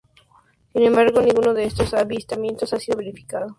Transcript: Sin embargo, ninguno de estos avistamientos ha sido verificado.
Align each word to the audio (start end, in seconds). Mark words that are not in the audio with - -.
Sin 0.73 0.81
embargo, 0.81 1.21
ninguno 1.21 1.53
de 1.53 1.65
estos 1.65 1.93
avistamientos 1.93 2.73
ha 2.73 2.79
sido 2.79 2.97
verificado. 2.97 3.49